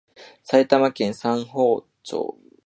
[0.43, 2.39] 埼玉県三芳町